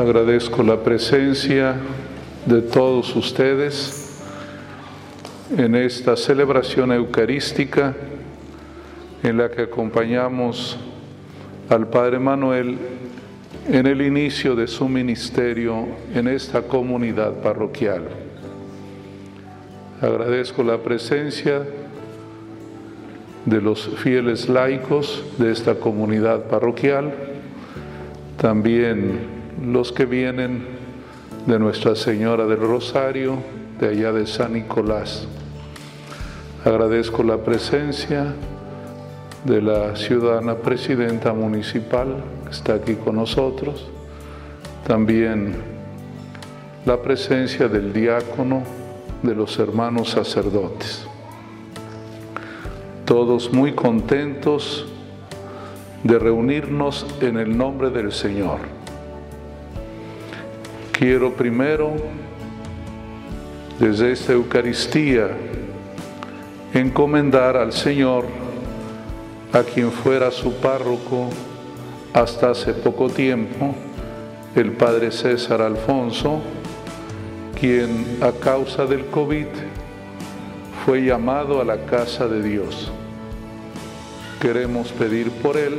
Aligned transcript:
Agradezco 0.00 0.62
la 0.62 0.82
presencia 0.82 1.74
de 2.46 2.62
todos 2.62 3.14
ustedes 3.14 4.18
en 5.54 5.74
esta 5.74 6.16
celebración 6.16 6.90
eucarística 6.90 7.94
en 9.22 9.36
la 9.36 9.50
que 9.50 9.60
acompañamos 9.60 10.78
al 11.68 11.86
Padre 11.88 12.18
Manuel 12.18 12.78
en 13.68 13.86
el 13.86 14.00
inicio 14.00 14.56
de 14.56 14.68
su 14.68 14.88
ministerio 14.88 15.86
en 16.14 16.28
esta 16.28 16.62
comunidad 16.62 17.34
parroquial. 17.42 18.04
Agradezco 20.00 20.62
la 20.62 20.78
presencia 20.78 21.62
de 23.44 23.60
los 23.60 23.86
fieles 23.98 24.48
laicos 24.48 25.22
de 25.36 25.52
esta 25.52 25.74
comunidad 25.74 26.44
parroquial, 26.44 27.12
también 28.38 29.39
los 29.64 29.92
que 29.92 30.06
vienen 30.06 30.64
de 31.46 31.58
Nuestra 31.58 31.94
Señora 31.94 32.46
del 32.46 32.60
Rosario, 32.60 33.38
de 33.78 33.88
allá 33.88 34.12
de 34.12 34.26
San 34.26 34.54
Nicolás. 34.54 35.26
Agradezco 36.64 37.22
la 37.22 37.38
presencia 37.38 38.34
de 39.44 39.62
la 39.62 39.96
ciudadana 39.96 40.56
presidenta 40.56 41.32
municipal 41.32 42.22
que 42.44 42.50
está 42.50 42.74
aquí 42.74 42.94
con 42.94 43.16
nosotros, 43.16 43.88
también 44.86 45.54
la 46.84 47.00
presencia 47.00 47.68
del 47.68 47.92
diácono, 47.92 48.62
de 49.22 49.34
los 49.34 49.58
hermanos 49.58 50.10
sacerdotes. 50.10 51.06
Todos 53.04 53.52
muy 53.52 53.72
contentos 53.72 54.86
de 56.04 56.18
reunirnos 56.18 57.06
en 57.20 57.38
el 57.38 57.56
nombre 57.56 57.90
del 57.90 58.12
Señor. 58.12 58.79
Quiero 61.00 61.32
primero, 61.32 61.94
desde 63.78 64.12
esta 64.12 64.34
Eucaristía, 64.34 65.30
encomendar 66.74 67.56
al 67.56 67.72
Señor 67.72 68.26
a 69.50 69.62
quien 69.62 69.92
fuera 69.92 70.30
su 70.30 70.52
párroco 70.56 71.30
hasta 72.12 72.50
hace 72.50 72.74
poco 72.74 73.08
tiempo, 73.08 73.74
el 74.54 74.72
padre 74.72 75.10
César 75.10 75.62
Alfonso, 75.62 76.42
quien 77.58 78.18
a 78.20 78.32
causa 78.32 78.84
del 78.84 79.06
COVID 79.06 79.46
fue 80.84 81.00
llamado 81.00 81.62
a 81.62 81.64
la 81.64 81.86
casa 81.86 82.28
de 82.28 82.42
Dios. 82.42 82.92
Queremos 84.38 84.92
pedir 84.92 85.30
por 85.30 85.56
él, 85.56 85.78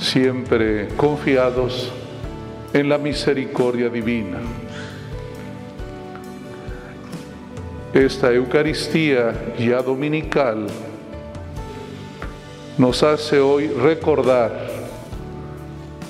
siempre 0.00 0.88
confiados 0.96 1.92
en 2.72 2.88
la 2.88 2.98
misericordia 2.98 3.88
divina. 3.88 4.38
Esta 7.92 8.32
Eucaristía 8.32 9.54
ya 9.58 9.82
dominical 9.82 10.66
nos 12.78 13.02
hace 13.02 13.40
hoy 13.40 13.66
recordar 13.68 14.68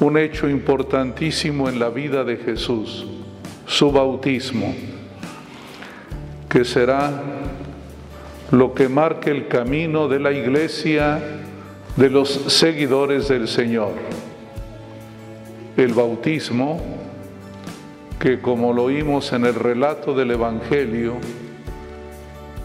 un 0.00 0.18
hecho 0.18 0.48
importantísimo 0.48 1.68
en 1.68 1.78
la 1.78 1.88
vida 1.88 2.24
de 2.24 2.36
Jesús, 2.36 3.06
su 3.66 3.92
bautismo, 3.92 4.74
que 6.48 6.64
será 6.64 7.22
lo 8.50 8.74
que 8.74 8.88
marque 8.88 9.30
el 9.30 9.48
camino 9.48 10.08
de 10.08 10.20
la 10.20 10.32
iglesia 10.32 11.20
de 11.96 12.10
los 12.10 12.28
seguidores 12.28 13.28
del 13.28 13.46
Señor. 13.48 13.92
El 15.78 15.94
bautismo, 15.94 16.80
que 18.18 18.40
como 18.40 18.72
lo 18.72 18.82
oímos 18.82 19.32
en 19.32 19.44
el 19.44 19.54
relato 19.54 20.12
del 20.12 20.32
Evangelio, 20.32 21.14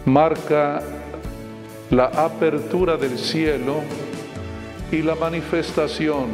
marca 0.03 0.81
la 1.91 2.05
apertura 2.05 2.97
del 2.97 3.19
cielo 3.19 3.81
y 4.91 5.03
la 5.03 5.13
manifestación 5.13 6.25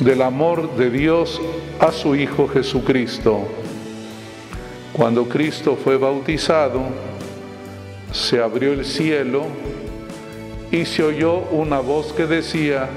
del 0.00 0.22
amor 0.22 0.76
de 0.76 0.88
Dios 0.88 1.42
a 1.78 1.92
su 1.92 2.16
Hijo 2.16 2.48
Jesucristo. 2.48 3.46
Cuando 4.94 5.28
Cristo 5.28 5.76
fue 5.76 5.98
bautizado, 5.98 6.84
se 8.12 8.40
abrió 8.40 8.72
el 8.72 8.86
cielo 8.86 9.42
y 10.72 10.86
se 10.86 11.02
oyó 11.02 11.40
una 11.50 11.80
voz 11.80 12.14
que 12.14 12.26
decía, 12.26 12.88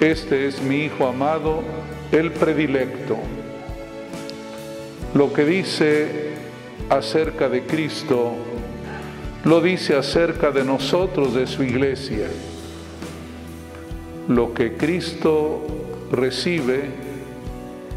este 0.00 0.48
es 0.48 0.60
mi 0.60 0.86
Hijo 0.86 1.06
amado, 1.06 1.62
el 2.12 2.30
predilecto. 2.30 3.16
Lo 5.14 5.32
que 5.32 5.44
dice 5.44 6.32
acerca 6.88 7.48
de 7.48 7.62
Cristo 7.62 8.34
lo 9.44 9.60
dice 9.60 9.96
acerca 9.96 10.52
de 10.52 10.64
nosotros, 10.64 11.34
de 11.34 11.48
su 11.48 11.64
iglesia. 11.64 12.28
Lo 14.28 14.54
que 14.54 14.76
Cristo 14.76 15.66
recibe, 16.12 16.90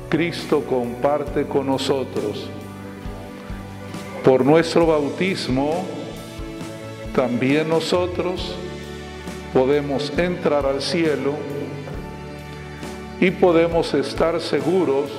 Cristo 0.09 0.61
comparte 0.61 1.45
con 1.45 1.67
nosotros. 1.67 2.49
Por 4.23 4.43
nuestro 4.43 4.87
bautismo, 4.87 5.85
también 7.15 7.69
nosotros 7.69 8.55
podemos 9.53 10.11
entrar 10.17 10.65
al 10.65 10.81
cielo 10.81 11.33
y 13.19 13.31
podemos 13.31 13.93
estar 13.93 14.39
seguros 14.41 15.09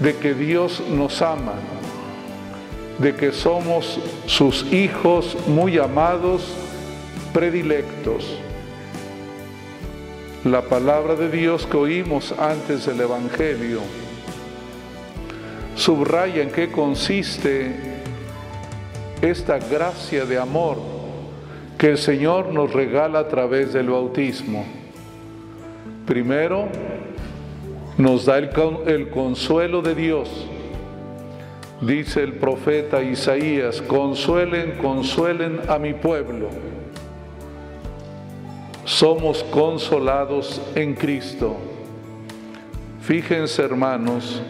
de 0.00 0.16
que 0.16 0.34
Dios 0.34 0.82
nos 0.90 1.22
ama 1.22 1.54
de 2.98 3.14
que 3.14 3.32
somos 3.32 3.98
sus 4.26 4.72
hijos 4.72 5.36
muy 5.48 5.78
amados, 5.78 6.42
predilectos. 7.32 8.38
La 10.44 10.62
palabra 10.62 11.14
de 11.16 11.28
Dios 11.28 11.66
que 11.66 11.76
oímos 11.76 12.32
antes 12.38 12.86
del 12.86 13.00
Evangelio 13.00 13.80
subraya 15.74 16.42
en 16.42 16.50
qué 16.50 16.70
consiste 16.70 17.74
esta 19.20 19.58
gracia 19.58 20.24
de 20.24 20.38
amor 20.38 20.78
que 21.78 21.90
el 21.90 21.98
Señor 21.98 22.52
nos 22.52 22.72
regala 22.72 23.20
a 23.20 23.28
través 23.28 23.72
del 23.72 23.88
bautismo. 23.88 24.81
Primero, 26.06 26.68
nos 27.98 28.26
da 28.26 28.38
el, 28.38 28.50
el 28.86 29.10
consuelo 29.10 29.82
de 29.82 29.94
Dios 29.94 30.48
Dice 31.82 32.22
el 32.22 32.34
profeta 32.34 33.02
Isaías, 33.02 33.82
consuelen, 33.82 34.78
consuelen 34.80 35.58
a 35.68 35.80
mi 35.80 35.94
pueblo. 35.94 36.46
Somos 38.84 39.42
consolados 39.42 40.62
en 40.76 40.94
Cristo. 40.94 41.56
Fíjense 43.00 43.62
hermanos 43.62 44.40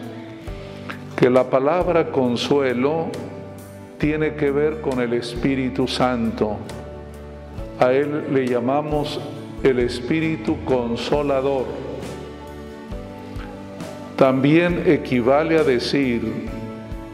que 1.17 1.27
la 1.27 1.49
palabra 1.49 2.11
consuelo 2.11 3.07
tiene 3.97 4.35
que 4.35 4.51
ver 4.51 4.81
con 4.81 5.01
el 5.01 5.13
Espíritu 5.13 5.87
Santo. 5.87 6.57
A 7.79 7.91
Él 7.93 8.25
le 8.31 8.45
llamamos 8.45 9.19
el 9.63 9.79
Espíritu 9.79 10.57
Consolador. 10.65 11.65
También 14.17 14.83
equivale 14.85 15.57
a 15.57 15.63
decir 15.63 16.49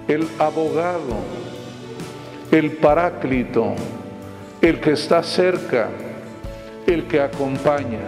el 0.08 0.28
abogado, 0.40 1.16
el 2.52 2.72
paráclito, 2.72 3.76
el 4.62 4.79
que 4.79 4.91
está 4.91 5.22
cerca, 5.23 5.90
el 6.88 7.06
que 7.06 7.22
acompaña. 7.22 8.00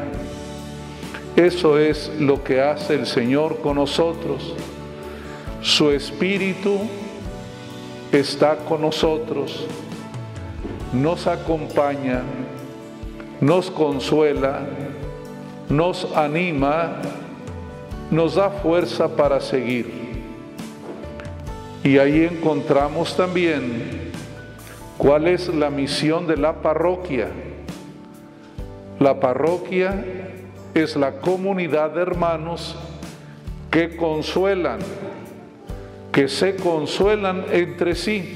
Eso 1.36 1.78
es 1.78 2.12
lo 2.20 2.44
que 2.44 2.62
hace 2.62 2.96
el 2.96 3.06
Señor 3.06 3.60
con 3.62 3.76
nosotros. 3.76 4.56
Su 5.62 5.92
Espíritu 5.92 6.80
está 8.12 8.58
con 8.58 8.82
nosotros, 8.82 9.68
nos 10.92 11.28
acompaña, 11.28 12.24
nos 13.42 13.72
consuela, 13.72 14.60
nos 15.68 16.16
anima, 16.16 17.02
nos 18.12 18.36
da 18.36 18.52
fuerza 18.52 19.10
para 19.16 19.42
seguir. 19.42 20.00
Y 21.84 21.98
ahí 21.98 22.30
encontramos 22.32 23.18
también 23.18 24.12
cuál 25.00 25.28
es 25.28 25.48
la 25.48 25.72
misión 25.72 26.28
de 26.28 26.38
la 26.38 26.62
parroquia. 26.62 27.30
La 29.00 29.20
parroquia 29.20 30.06
es 30.76 30.96
la 30.96 31.14
comunidad 31.14 31.90
de 31.96 32.04
hermanos 32.04 32.78
que 33.72 33.96
consuelan, 33.96 34.78
que 36.12 36.28
se 36.28 36.56
consuelan 36.58 37.46
entre 37.52 37.96
sí. 37.96 38.36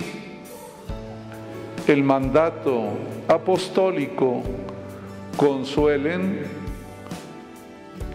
El 1.87 2.03
mandato 2.03 2.85
apostólico, 3.27 4.41
consuelen 5.37 6.65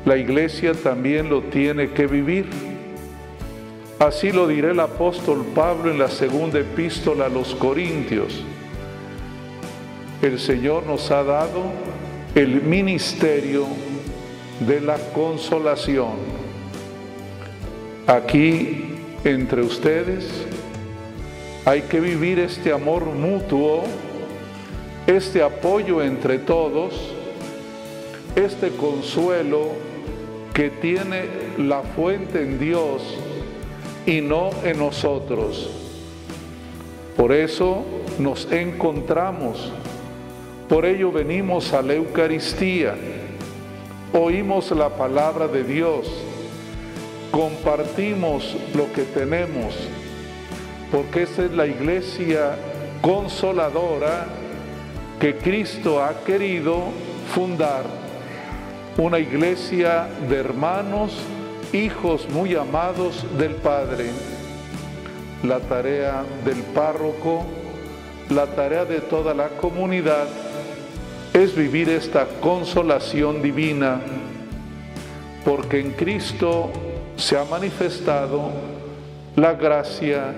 la 0.04 0.16
iglesia 0.16 0.72
también 0.72 1.28
lo 1.28 1.42
tiene 1.42 1.90
que 1.90 2.06
vivir. 2.06 2.46
Así 3.98 4.32
lo 4.32 4.46
dirá 4.46 4.70
el 4.70 4.80
apóstol 4.80 5.44
Pablo 5.54 5.90
en 5.90 5.98
la 5.98 6.08
segunda 6.08 6.58
epístola 6.58 7.26
a 7.26 7.28
los 7.28 7.54
Corintios. 7.54 8.42
El 10.22 10.38
Señor 10.38 10.86
nos 10.86 11.10
ha 11.10 11.22
dado 11.22 11.64
el 12.34 12.62
ministerio 12.62 13.66
de 14.66 14.80
la 14.80 14.96
consolación. 15.12 16.12
Aquí, 18.06 18.94
entre 19.24 19.60
ustedes, 19.60 20.26
hay 21.66 21.82
que 21.82 22.00
vivir 22.00 22.38
este 22.38 22.72
amor 22.72 23.04
mutuo, 23.04 23.84
este 25.16 25.42
apoyo 25.42 26.02
entre 26.02 26.38
todos, 26.38 26.94
este 28.36 28.70
consuelo 28.70 29.70
que 30.54 30.70
tiene 30.70 31.24
la 31.58 31.82
fuente 31.82 32.42
en 32.42 32.60
Dios 32.60 33.02
y 34.06 34.20
no 34.20 34.50
en 34.62 34.78
nosotros. 34.78 35.68
Por 37.16 37.32
eso 37.32 37.84
nos 38.20 38.50
encontramos, 38.52 39.72
por 40.68 40.86
ello 40.86 41.10
venimos 41.10 41.72
a 41.72 41.82
la 41.82 41.94
Eucaristía, 41.94 42.94
oímos 44.12 44.70
la 44.70 44.90
palabra 44.90 45.48
de 45.48 45.64
Dios, 45.64 46.08
compartimos 47.32 48.56
lo 48.74 48.92
que 48.92 49.02
tenemos, 49.02 49.74
porque 50.92 51.24
esta 51.24 51.46
es 51.46 51.50
la 51.50 51.66
iglesia 51.66 52.56
consoladora 53.02 54.28
que 55.20 55.36
Cristo 55.36 56.02
ha 56.02 56.24
querido 56.24 56.84
fundar, 57.34 57.84
una 58.96 59.18
iglesia 59.18 60.08
de 60.30 60.36
hermanos, 60.36 61.12
hijos 61.74 62.26
muy 62.30 62.54
amados 62.56 63.26
del 63.36 63.54
Padre. 63.56 64.06
La 65.42 65.60
tarea 65.60 66.24
del 66.42 66.62
párroco, 66.74 67.44
la 68.30 68.46
tarea 68.46 68.86
de 68.86 69.00
toda 69.00 69.34
la 69.34 69.48
comunidad 69.48 70.26
es 71.34 71.54
vivir 71.54 71.90
esta 71.90 72.26
consolación 72.40 73.42
divina, 73.42 74.00
porque 75.44 75.80
en 75.80 75.90
Cristo 75.92 76.70
se 77.16 77.36
ha 77.36 77.44
manifestado 77.44 78.50
la 79.36 79.52
gracia 79.52 80.32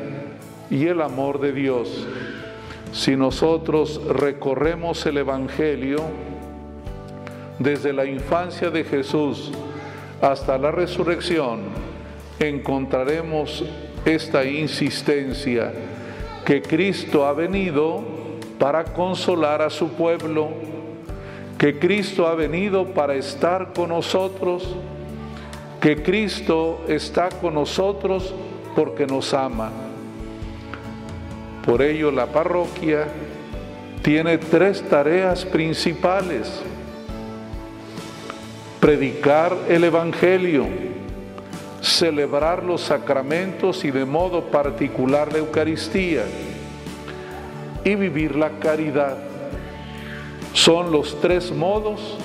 y 0.71 0.87
el 0.87 1.01
amor 1.01 1.41
de 1.41 1.53
Dios. 1.53 2.07
Si 2.93 3.17
nosotros 3.17 4.03
recorremos 4.07 5.07
el 5.07 5.17
Evangelio 5.17 6.03
desde 7.59 7.93
la 7.95 8.05
infancia 8.05 8.71
de 8.71 8.85
Jesús 8.85 9.51
hasta 10.21 10.59
la 10.59 10.71
resurrección, 10.71 11.61
encontraremos 12.39 13.65
esta 14.05 14.45
insistencia 14.45 15.73
que 16.45 16.61
Cristo 16.61 17.25
ha 17.27 17.33
venido 17.33 18.03
para 18.59 18.85
consolar 18.85 19.63
a 19.63 19.71
su 19.71 19.89
pueblo, 19.89 20.51
que 21.57 21.79
Cristo 21.79 22.27
ha 22.27 22.35
venido 22.35 22.87
para 22.89 23.15
estar 23.15 23.73
con 23.73 23.89
nosotros, 23.89 24.77
que 25.81 26.03
Cristo 26.03 26.85
está 26.89 27.31
con 27.31 27.55
nosotros 27.55 28.35
porque 28.77 29.07
nos 29.07 29.33
ama. 29.33 29.92
Por 31.65 31.81
ello 31.81 32.11
la 32.11 32.27
parroquia 32.27 33.07
tiene 34.03 34.39
tres 34.39 34.83
tareas 34.89 35.45
principales. 35.45 36.61
Predicar 38.81 39.57
el 39.69 39.85
Evangelio, 39.85 40.67
celebrar 41.81 42.65
los 42.65 42.81
sacramentos 42.81 43.85
y 43.85 43.93
de 43.93 44.05
modo 44.05 44.51
particular 44.51 45.33
la 45.33 45.39
Eucaristía 45.39 46.25
y 47.85 47.95
vivir 47.95 48.35
la 48.35 48.51
caridad. 48.59 49.19
Son 50.53 50.91
los 50.91 51.21
tres 51.21 51.53
modos 51.53 52.19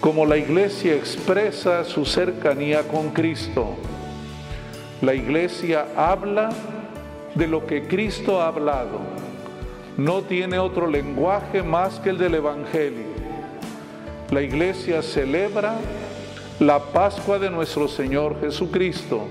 como 0.00 0.26
la 0.26 0.36
iglesia 0.36 0.94
expresa 0.94 1.84
su 1.84 2.04
cercanía 2.04 2.82
con 2.82 3.10
Cristo. 3.10 3.76
La 5.00 5.14
iglesia 5.14 5.86
habla 5.96 6.50
de 7.34 7.46
lo 7.46 7.66
que 7.66 7.86
Cristo 7.86 8.40
ha 8.40 8.48
hablado. 8.48 9.00
No 9.96 10.22
tiene 10.22 10.58
otro 10.58 10.86
lenguaje 10.86 11.62
más 11.62 11.98
que 12.00 12.10
el 12.10 12.18
del 12.18 12.36
Evangelio. 12.36 13.06
La 14.30 14.40
iglesia 14.40 15.02
celebra 15.02 15.76
la 16.58 16.78
Pascua 16.78 17.38
de 17.38 17.50
nuestro 17.50 17.88
Señor 17.88 18.40
Jesucristo, 18.40 19.28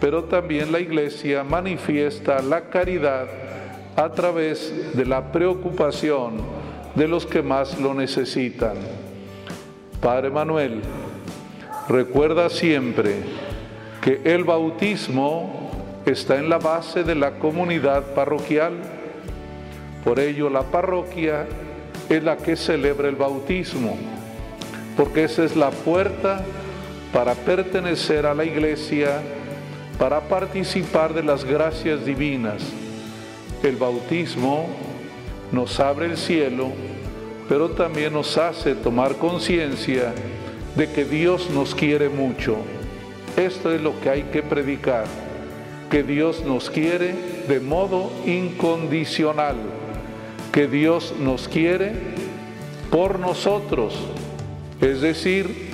pero 0.00 0.24
también 0.24 0.72
la 0.72 0.80
iglesia 0.80 1.44
manifiesta 1.44 2.42
la 2.42 2.62
caridad 2.62 3.28
a 3.96 4.10
través 4.10 4.94
de 4.94 5.06
la 5.06 5.32
preocupación 5.32 6.34
de 6.94 7.08
los 7.08 7.24
que 7.24 7.42
más 7.42 7.78
lo 7.78 7.94
necesitan. 7.94 8.74
Padre 10.00 10.30
Manuel, 10.30 10.80
recuerda 11.88 12.48
siempre 12.50 13.16
que 14.00 14.20
el 14.24 14.44
bautismo 14.44 15.69
está 16.06 16.38
en 16.38 16.48
la 16.48 16.58
base 16.58 17.04
de 17.04 17.14
la 17.14 17.32
comunidad 17.32 18.14
parroquial. 18.14 18.72
Por 20.04 20.18
ello 20.18 20.48
la 20.48 20.62
parroquia 20.62 21.46
es 22.08 22.22
la 22.22 22.36
que 22.36 22.56
celebra 22.56 23.08
el 23.08 23.16
bautismo, 23.16 23.96
porque 24.96 25.24
esa 25.24 25.44
es 25.44 25.56
la 25.56 25.70
puerta 25.70 26.42
para 27.12 27.34
pertenecer 27.34 28.26
a 28.26 28.34
la 28.34 28.44
iglesia, 28.44 29.20
para 29.98 30.20
participar 30.20 31.12
de 31.12 31.22
las 31.22 31.44
gracias 31.44 32.04
divinas. 32.04 32.62
El 33.62 33.76
bautismo 33.76 34.68
nos 35.52 35.78
abre 35.80 36.06
el 36.06 36.16
cielo, 36.16 36.68
pero 37.48 37.70
también 37.70 38.14
nos 38.14 38.38
hace 38.38 38.74
tomar 38.74 39.16
conciencia 39.16 40.14
de 40.76 40.90
que 40.90 41.04
Dios 41.04 41.50
nos 41.50 41.74
quiere 41.74 42.08
mucho. 42.08 42.56
Esto 43.36 43.72
es 43.72 43.82
lo 43.82 44.00
que 44.00 44.08
hay 44.08 44.22
que 44.24 44.42
predicar 44.42 45.04
que 45.90 46.04
Dios 46.04 46.44
nos 46.44 46.70
quiere 46.70 47.14
de 47.48 47.58
modo 47.58 48.12
incondicional, 48.24 49.56
que 50.52 50.68
Dios 50.68 51.14
nos 51.18 51.48
quiere 51.48 51.92
por 52.90 53.18
nosotros, 53.18 53.94
es 54.80 55.00
decir, 55.00 55.70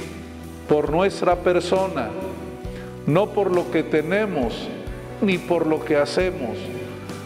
por 0.68 0.90
nuestra 0.90 1.36
persona, 1.36 2.08
no 3.06 3.30
por 3.30 3.54
lo 3.54 3.70
que 3.70 3.82
tenemos 3.82 4.68
ni 5.20 5.36
por 5.36 5.66
lo 5.66 5.84
que 5.84 5.96
hacemos, 5.96 6.56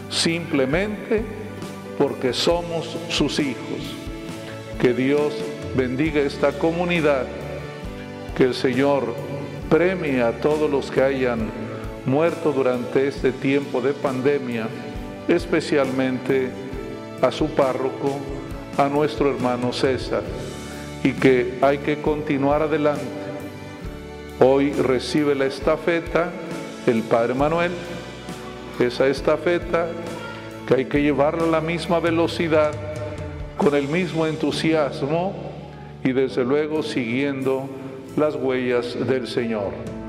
simplemente 0.09 1.23
porque 1.97 2.33
somos 2.33 2.97
sus 3.09 3.39
hijos. 3.39 3.95
Que 4.81 4.93
Dios 4.93 5.33
bendiga 5.75 6.21
esta 6.21 6.51
comunidad, 6.51 7.25
que 8.35 8.43
el 8.43 8.53
Señor 8.53 9.13
premie 9.69 10.21
a 10.21 10.41
todos 10.41 10.69
los 10.69 10.91
que 10.91 11.01
hayan 11.01 11.70
muerto 12.05 12.51
durante 12.51 13.07
este 13.07 13.31
tiempo 13.31 13.81
de 13.81 13.93
pandemia, 13.93 14.67
especialmente 15.27 16.49
a 17.21 17.31
su 17.31 17.47
párroco, 17.49 18.19
a 18.77 18.87
nuestro 18.87 19.29
hermano 19.29 19.73
César, 19.73 20.23
y 21.03 21.11
que 21.13 21.57
hay 21.61 21.79
que 21.79 22.01
continuar 22.01 22.61
adelante. 22.63 23.03
Hoy 24.39 24.71
recibe 24.73 25.35
la 25.35 25.45
estafeta 25.45 26.31
el 26.87 27.03
Padre 27.03 27.33
Manuel, 27.35 27.71
esa 28.79 29.07
estafeta 29.07 29.87
que 30.67 30.75
hay 30.75 30.85
que 30.85 31.01
llevarla 31.01 31.43
a 31.43 31.47
la 31.47 31.61
misma 31.61 31.99
velocidad, 31.99 32.71
con 33.57 33.75
el 33.75 33.87
mismo 33.87 34.25
entusiasmo 34.25 35.33
y 36.03 36.11
desde 36.13 36.43
luego 36.43 36.81
siguiendo 36.81 37.69
las 38.17 38.35
huellas 38.35 38.97
del 39.07 39.27
Señor. 39.27 40.00